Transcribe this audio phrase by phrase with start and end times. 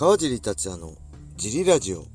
[0.00, 0.94] 川尻達也の
[1.36, 2.06] ジリラジオ。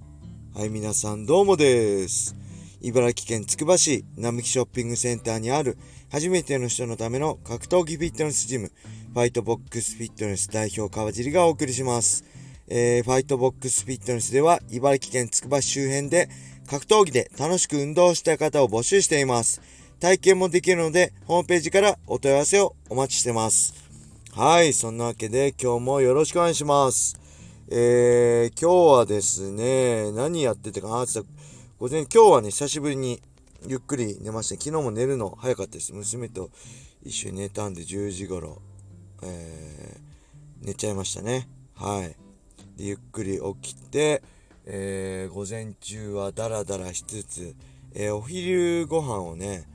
[0.56, 2.36] はい、皆さんどうもです。
[2.82, 5.78] 茨城県つくば市並木ショッピングセンターにある
[6.12, 8.72] 初めての人のための格闘技フィットネスジム、
[9.14, 12.26] ファイトボックスフィットネス代表川尻がお送りします。
[12.68, 16.28] えー、ファイトボックスフィットネスでは茨城県つくば市周辺で
[16.68, 19.62] 格闘技で楽しく運動した方を募集しています。
[20.00, 23.76] 体験もできるので、ホームページからお問い合わせをお待ちしてます。
[24.34, 27.24] はい、そんなわけで今日もよろしくお願いします。
[27.68, 31.20] えー、今日はですね、何やってたかなって
[31.80, 33.24] 午前、今日はね、久しぶりに
[33.68, 34.64] ゆっくり寝ました。
[34.64, 35.92] 昨日も寝るの早かったです。
[35.92, 36.52] 娘と
[37.02, 38.62] 一緒に寝たんで10時頃、
[39.24, 41.50] えー、寝ちゃいましたね。
[41.74, 42.10] はい。
[42.78, 44.22] で、ゆっくり起きて、
[44.68, 47.56] えー、午前中はダラダラしつつ、
[47.96, 49.68] えー、お昼ご飯をね、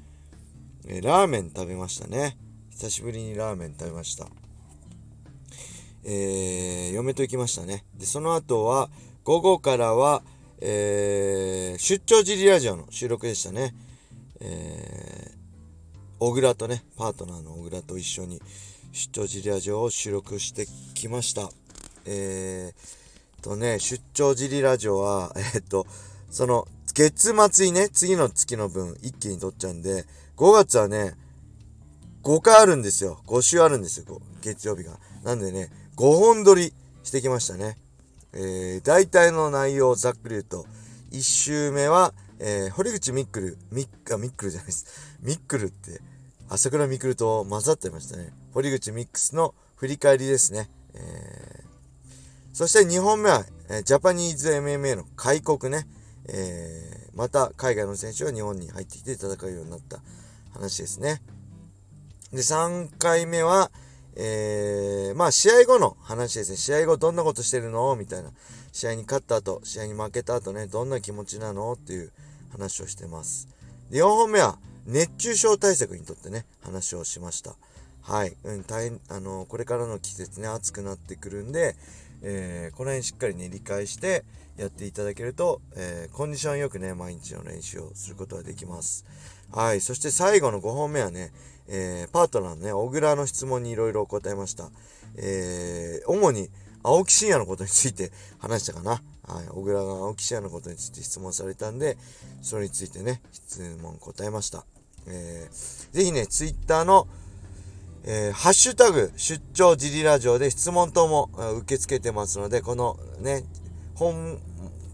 [0.86, 2.38] えラーメン食べましたね。
[2.70, 4.28] 久しぶりにラーメン食べました。
[6.04, 7.84] えー、嫁と行きましたね。
[7.98, 8.90] で、その後は、
[9.24, 10.22] 午後からは、
[10.60, 13.74] えー、出張ジリラジオの収録でしたね。
[14.40, 15.36] えー、
[16.18, 18.40] 小倉とね、パートナーの小倉と一緒に
[18.92, 21.50] 出張ジリラジオを収録してきました。
[22.06, 25.86] えー、とね、出張ジリラジオは、 えー、っと、
[26.30, 31.14] その、月末にね、次の月の分一気に撮っちゃうんで、5月はね、
[32.22, 33.22] 5回あるんですよ。
[33.26, 34.98] 5週あるんですよ、月曜日が。
[35.22, 37.76] なんでね、5本撮りしてきましたね。
[38.32, 40.66] えー、大体の内容をざっくり言うと、
[41.12, 45.16] 1週目は、えー、堀口ミックル、ミッ、あ、ミックルじゃないです。
[45.20, 46.00] ミックルって、
[46.48, 48.32] 朝倉ミクルと混ざってましたね。
[48.52, 50.70] 堀口ミックスの振り返りですね。
[50.94, 55.86] えー、そして2本目は、えジャパニーズ MMA の開国ね。
[56.28, 60.00] えー、また海外の選手が日本に入ってきて戦うようになった
[60.52, 61.22] 話ですね。
[62.32, 63.70] で、3回目は、
[64.16, 66.56] えー、まあ試合後の話ですね。
[66.56, 67.94] 試合後どんなことしてるの？
[67.96, 68.30] みたいな。
[68.72, 71.72] 試合に勝った後、試合に負けた後ね、どんな気持ちなの？
[71.72, 72.12] っていう
[72.52, 73.48] 話をしてます。
[73.90, 77.54] で、4本目は、熱中症対策にとってね、話をしました。
[78.02, 78.36] はい。
[78.44, 81.76] うん、大変、あの、これからの季節ね、暑くなってくるんで、
[82.22, 84.24] えー、この辺しっかりね、理解して
[84.56, 89.04] やっていただけると、えー、コンディションよくね、毎日の練習をすることができます。
[89.52, 89.80] はい。
[89.80, 91.32] そして最後の5本目はね、
[91.68, 94.70] えー、パートナーのね、小倉の質問にいろいろ答えました。
[95.16, 96.50] えー、主に
[96.82, 99.02] 青木真也のことについて 話したかな。
[99.22, 99.48] はい。
[99.48, 101.96] 小倉が青木真也のことについて質問されたんで、
[102.42, 104.64] それについてね、質問答えました。
[105.06, 107.08] えー、ぜひね、ツイッターの、
[108.04, 113.44] えー、ハッシュタグ、出張ジリラジオで質問等も受け付けてますので、このね、
[113.94, 114.40] 本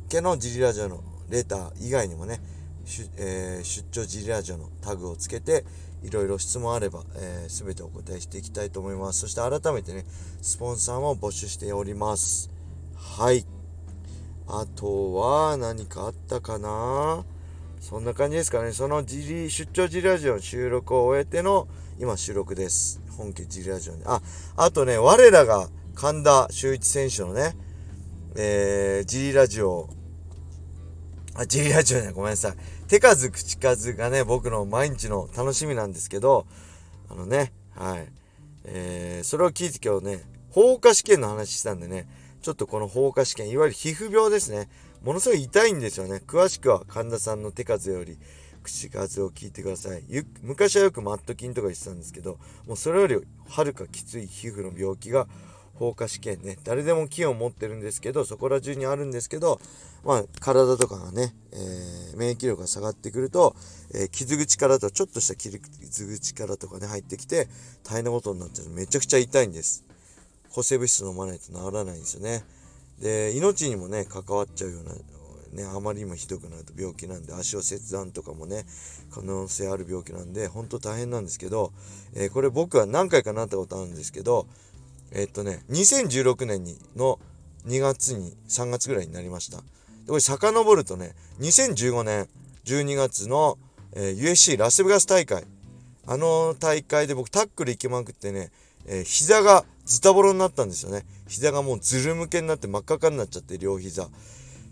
[0.09, 2.41] 家のジリラジオのレター以外にもね、
[3.17, 5.65] えー、出張ジリラジオのタグをつけて、
[6.03, 9.21] いろいろ質問あれば、えー、全てお答えしていきたいと思います。
[9.21, 10.05] そして改めてね、
[10.43, 12.51] スポンサーも募集しております。
[12.95, 13.47] はい。
[14.49, 17.25] あとは何かあったかな？
[17.81, 18.73] そんな感じですかね。
[18.73, 23.01] そのジリ、出張ジリラジオの収録を終えての今収録です。
[23.17, 24.03] 本家ジリラジオに。
[24.05, 24.21] あ、
[24.57, 27.57] あとね、我らが神田修一選手のね、
[28.35, 29.89] えー、ジリラジオ、
[31.35, 32.55] あ、ジリラジオね、ごめんなさい。
[32.89, 36.47] 手数口数がね、僕の毎日の楽しみなんですけど、
[37.11, 38.09] あのね、はい。
[38.65, 42.09] えー、それを聞いて今日ね、放火試験の話したんでね、
[42.43, 44.69] ちょっとこの放火試験、いわゆる皮膚病ですね。
[45.03, 46.23] ものすごい痛いんですよね。
[46.27, 48.19] 詳しくは神田さんの手数より
[48.63, 50.03] 口数を聞いてください。
[50.43, 53.17] 昔はよくマット菌とか言ってたんですけど、もうそれより
[53.49, 55.29] はるかきつい皮膚の病気が
[55.75, 56.59] 放火試験ね。
[56.65, 59.61] 誰でも菌を持ってるんですけど、そこら中にあるんですけど、
[60.05, 63.55] まあ、体とかがね、えー、免疫力が下がってくると、
[63.93, 67.49] えー、傷口からとちょっとした傷口からとかね、入ってきて、
[67.85, 69.85] 大変なことになってるめちゃくちゃ痛いんです。
[70.51, 72.43] 抗生物質飲まないと治らないんですよね。
[73.01, 74.95] で、命にもね、関わっちゃうような、
[75.63, 78.65] ね、あまりにもひどくなると病気なんで、足を切断とかもね、
[79.11, 81.73] 可能性ある病気なんで、本当大変なんですけど、
[82.15, 84.47] えー、これ僕は何回かなったことあるんですけど、
[85.13, 87.19] えー、っとね、2016年にの
[87.67, 89.59] 2月に、3月ぐらいになりました。
[90.07, 92.29] これ遡るとね、2015年
[92.65, 93.59] 12月の、
[93.93, 95.45] えー、USC ラスベガス大会。
[96.09, 98.53] あの大会で僕タックル行きまくってね、
[98.87, 101.05] えー、膝がズタボロになったんですよね。
[101.29, 104.09] 膝がもうズル向けになって真っ赤かになっちゃって、両膝。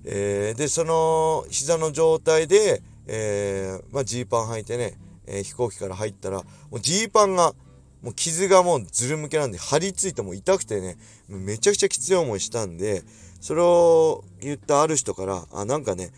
[0.05, 7.55] えー、で、その膝の状態で、えー、まあジーパン履いてね、えー、飛行機から入ったら、もうジーパンが、
[8.03, 13.03] もう傷がもうズル向けなんで張り付いても痛くてね、めちゃくちゃきつい思いしたんで、
[13.41, 16.11] それを言ったある人から、あ、なんかね、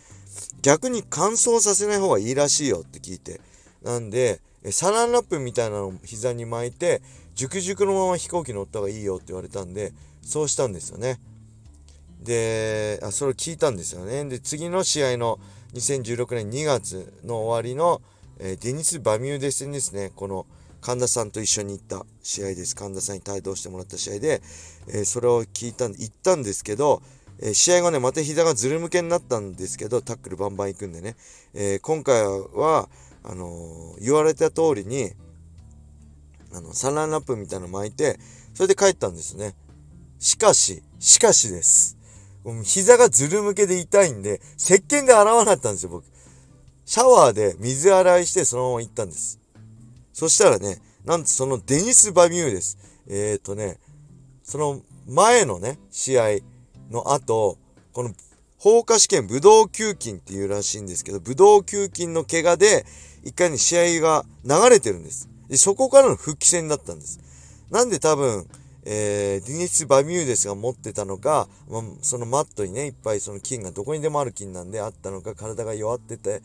[0.61, 3.39] 逆に乾燥させない方がいいらしいよって聞いて。
[3.83, 4.41] なんで、
[4.71, 7.01] サランラップみたいなのを膝に巻いて、
[7.37, 9.93] ジュクジュクのまま飛行機乗った方がいいよって言われたんで、
[10.23, 11.19] そうしたんですよね。
[12.23, 14.25] で、あ、それを聞いたんですよね。
[14.25, 15.37] で、次の試合の
[15.75, 18.01] 2016年2月の終わりの、
[18.39, 20.11] えー、デニス・バミューデ戦ですね。
[20.15, 20.47] この
[20.81, 22.75] 神田さんと一緒に行った試合です。
[22.75, 24.41] 神田さんに帯同してもらった試合で、
[24.87, 27.03] えー、それを聞いたんで、行ったんですけど、
[27.39, 31.15] えー、試合後ね、また膝がずるむけになったんですけど、タックルバンバン行くんでね、
[31.53, 32.89] え今回は、
[33.21, 35.13] あの言われた通りに、
[36.53, 38.19] あの、サランラップみたいなの巻いて、
[38.53, 39.55] それで帰ったんですね。
[40.19, 41.97] しかし、しかしです。
[42.63, 46.05] 膝がずるむけで痛いんで、石鹸で洗わなかったんですよ、僕。
[46.85, 49.39] シャワーで水洗いしてそのまま行ったんです。
[50.13, 52.77] そしたらね、なんとそのデニス・バミューです。
[53.07, 53.77] えっ、ー、とね、
[54.43, 56.39] その前のね、試合
[56.89, 57.57] の後、
[57.91, 58.13] この
[58.57, 62.85] 放火試験、ブドウ球菌っていうらしいんですけど、ブドウ球菌の怪我で、
[63.23, 65.29] 一回に試合が流れてるんです。
[65.49, 67.19] で、そこからの復帰戦だったんです。
[67.69, 68.47] なんで多分、
[68.85, 76.41] えー、ディニス・バミューデスが持ってたのか、ま、そのマットにね、いっぱいその菌がどこにでもある菌なんであったのか、体が弱ってて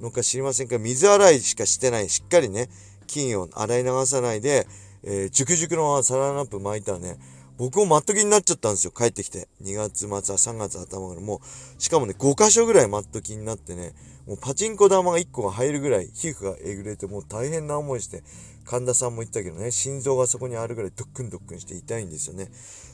[0.00, 2.68] のか知りませんが、水洗いしかしてない、しっかりね、
[3.06, 4.66] 菌を洗い流さないで、
[5.02, 7.18] えー、熟熟のサランラップ巻いたらね、
[7.58, 9.48] 僕もマット気になっちゃったんですよ、帰ってきて。
[9.62, 13.94] 2月末は3月頭からもう、しかもね、5箇所ぐらいマット気になってね、
[14.28, 18.22] もうパチンコ玉が1個が入るぐらい皮膚がえぐれてもう大変な思いして、
[18.64, 22.48] 神田さんも言ったけどね、心臓がそこにあるぐらいドックンドックンして痛いんですよね。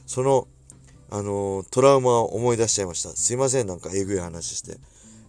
[0.06, 0.48] その、
[1.10, 3.10] あのー、トラウマを思い出しちゃいました。
[3.10, 4.78] すいません、なんかえぐい話して。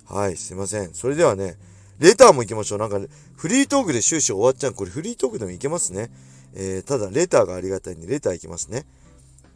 [0.06, 0.94] はい、すいません。
[0.94, 1.58] それではね、
[2.00, 2.78] レターも行きましょう。
[2.80, 3.00] なんか、
[3.36, 4.74] フリートークで終始終わっちゃう。
[4.74, 6.10] これフリートークでもいけますね。
[6.54, 8.86] えー、ただ、レターがありがたいんで、レター行きますね。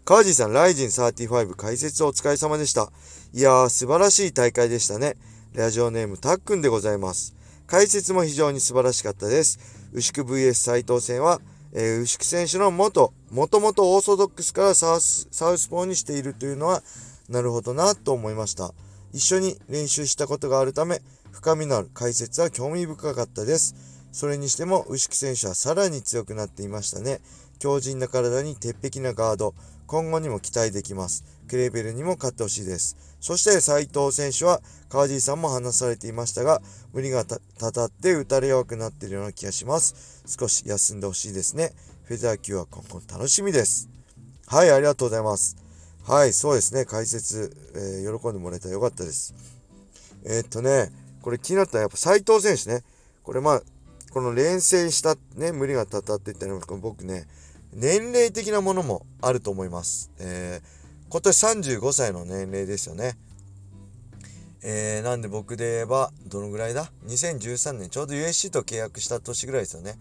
[0.09, 2.91] 川地さん、ライジン35解説お疲れ様でした。
[3.31, 5.17] いやー、素晴らしい大会でしたね。
[5.53, 7.35] ラジオネームたっくんでございます。
[7.67, 9.59] 解説も非常に素晴らしかったです。
[9.93, 11.39] 牛久 VS 斎藤戦は、
[11.73, 16.81] えー、牛久選手の元、もともとオーソドックスからサウスサウスポーにしているというのは、
[17.29, 18.73] なるほどなと思いました。
[19.13, 23.75] 一緒に練習したことがあるため、深みのある解説は興味深かったです。
[24.11, 27.21] それにしても、牛久選手はさらに強くなっていましたね。
[27.59, 29.53] 強靭な体に鉄壁なガード、
[29.85, 31.25] 今後にも期待できます。
[31.49, 32.95] クレーベルにも勝ってほしいです。
[33.19, 36.61] そして斉藤選手は川尻さんも話されていましたが、
[36.93, 37.39] 無理がた
[37.71, 40.23] たって打たれ弱くなっているような気がします。
[40.25, 41.73] 少し休んでほしいですね。
[42.05, 43.89] フェザー級は今後楽しみです。
[44.47, 45.57] はい、ありがとうございます。
[46.03, 46.85] はい、そうですね。
[46.85, 49.35] 解説、えー、喜んでもらえたらよかったです。
[50.23, 50.91] えー、っとね、
[51.21, 52.83] これ気になったのはやっぱ斉藤選手ね。
[53.23, 53.61] これまあ、
[54.11, 57.27] この連戦したね、無理がたたっていったの僕ね、
[57.73, 60.11] 年齢的なものもあると思います。
[60.19, 60.79] えー
[61.11, 63.17] 今年35歳の年齢ですよね。
[64.61, 69.95] えー、なんで僕で言えば、どのぐらいだ ?2013 年、ちょうど USC と契約した年ぐらいですよね。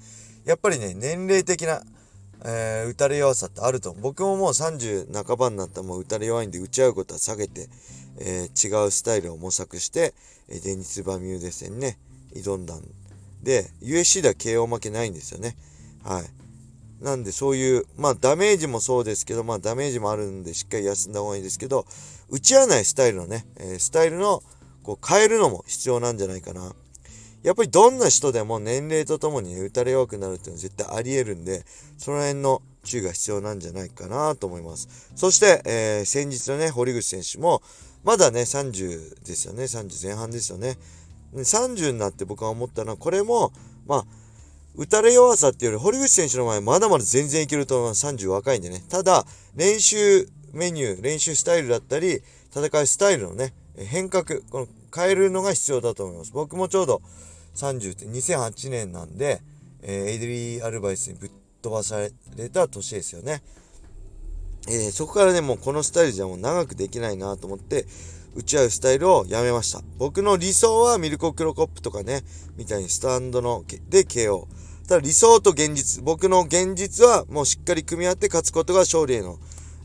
[0.44, 1.80] やっぱりね、年齢的な、
[2.44, 3.94] えー、打たれ弱さってあると。
[3.94, 7.70] 僕ももう30半ばになったらもう打たれ弱いんで、打ち合うことは下げて、
[8.18, 10.12] えー、違うスタイルを模索して、
[10.48, 11.96] えー、デニス・バミューデ戦ね、
[12.34, 12.82] 挑んだん
[13.42, 15.56] で、USC では KO 負けないんですよね。
[16.04, 16.24] はい。
[17.00, 21.86] なんでそういう、まあダメージもそうですけど、まあダメージもあるんでしっかり休んだ方がいいですけど、
[22.28, 24.42] 打ち合わないスタイルのね、えー、スタイルの
[24.82, 26.72] こう変えるのも必要なんじゃないかな。
[27.42, 31.64] やっぱりどんな人でも年齢とともに、ね、打たれ弱くなるっていうのは絶対あり得るんで、
[31.96, 35.12] その辺の注意が必要なんじゃないかなと思います。
[35.14, 37.62] そして、えー、先日のね、堀口選手も、
[38.02, 39.64] まだね、30ですよね。
[39.64, 40.76] 30前半ですよね。
[41.34, 43.52] 30になって僕は思ったのは、これも、
[43.86, 44.06] まあ、
[44.78, 48.06] 打たれ弱さっていうより、堀口選手の前、まだまだ全然いけると思います。
[48.06, 48.80] 30若いんでね。
[48.88, 52.22] ただ、練習メニュー、練習スタイルだったり、
[52.54, 56.30] 戦いスタイルのね、変革、この変えるのが必要だと思います。
[56.32, 57.02] 僕もちょうど
[57.56, 59.42] 30って2008年なんで、
[59.82, 61.30] えー、エイドリー・アルバイスにぶっ
[61.60, 61.98] 飛ばさ
[62.36, 63.42] れた年ですよね。
[64.68, 67.84] えー、そこからね、もうこのスタイルじゃもう長くできないなと思って、
[68.36, 69.82] 打ち合うスタイルをやめました。
[69.98, 72.22] 僕の理想はミルコ・クロコップとかね、
[72.56, 74.46] みたいにスタンドので KO。
[74.88, 79.38] ただ理想と現実、僕の現実はもうしっかり組み合って勝つことが勝利への、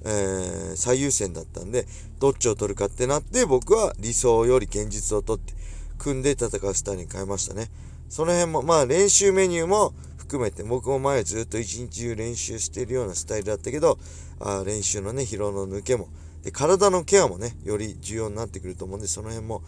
[0.05, 1.85] えー、最優先だったんで、
[2.21, 5.53] どっちを取るかってなって、僕は理想より現実を取って、
[5.97, 7.69] 組んで戦うスタイルに変えましたね。
[8.07, 13.99] その辺も、まあ練習メニューも含めて、僕も前ずっと一日中練習しているようなスタイルだったけど、
[14.39, 16.07] あ練習のね、疲労の抜けも、
[16.43, 19.63] で、体のケアもね、より重要になってくると思うんで、その辺も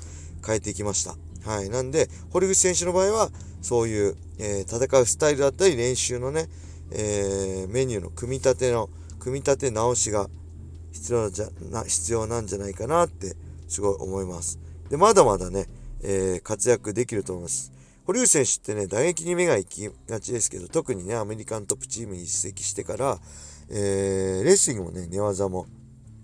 [0.45, 1.17] 変えていきました。
[1.45, 1.69] はい。
[1.69, 3.29] なんで、堀口選手の場合は、
[3.61, 6.49] そういう、えー、戦うスタイルだったり、練習のね、
[6.91, 10.27] えー、メニューの組み立ての、組み立て直しが
[10.91, 13.35] 必要じゃな必要なんじゃないかなって、
[13.67, 14.59] すごい思います。
[14.89, 15.67] で、まだまだね、
[16.01, 17.71] えー、活躍できると思います。
[18.05, 23.19] 堀内選手ってね、打撃に目が行きがちですけど、特にね、アメリカントップチームに移籍してから、
[23.69, 25.65] えー、レスリングもね、寝技も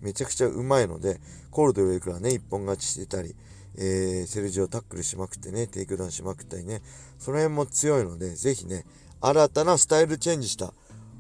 [0.01, 3.35] めちゃくちゃうまいので、コールドウェルからね、一本勝ちしてたり、
[3.77, 6.81] えー、セルジオタックルしまくってね、テイクダウンしまくったりね、
[7.17, 8.85] その辺も強いので、ぜひね、
[9.21, 10.73] 新たなスタイルチェンジした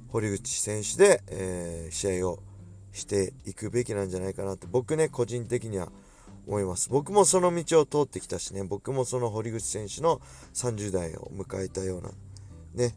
[0.09, 2.39] 堀口選手で、えー、試合を
[2.91, 5.89] していくべきなんじゃないかなって僕ね個人的には
[6.47, 6.89] 思います。
[6.89, 10.19] 僕もその道を通ってきたしね僕もその堀口選手の
[10.53, 12.09] 30代を迎えたような
[12.73, 12.95] ね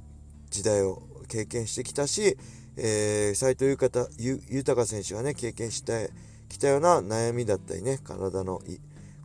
[0.50, 2.36] 時代を経験してきたし、
[2.76, 6.10] えー、斉藤豊選手がね経験して
[6.48, 8.60] きたような悩みだったりね体の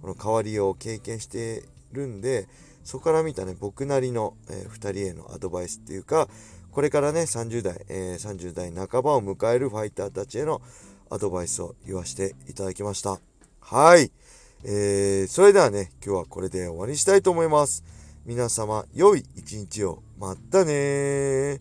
[0.01, 2.47] この変わりを経験してるんで
[2.83, 6.27] そこから見たね僕なりの、えー、2人へのアドバイスっていうか
[6.71, 10.61] これからね、30代、えー、30代半ばを迎えるファイターたちへの
[11.09, 13.19] アドバイスを言わせていただきました。
[13.59, 14.11] はい。
[14.63, 17.83] えー、それではね、今日はこれで終わりにしたいと思います。
[18.25, 20.03] 皆様、良い一日を。
[20.19, 21.59] またね